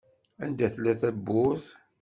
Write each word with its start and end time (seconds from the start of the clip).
Anda 0.43 0.67
tella 0.73 0.93
tewwurt? 1.01 1.65